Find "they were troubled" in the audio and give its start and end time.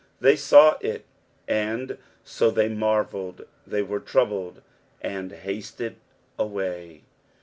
3.67-4.63